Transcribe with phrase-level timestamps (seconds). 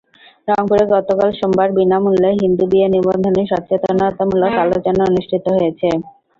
[0.47, 5.87] রংপুরে গতকাল সোমবার বিনা মূল্যে হিন্দু বিয়ে নিবন্ধনে সচেতনতামূলক আলোচনা অনুষ্ঠিত হয়েছে।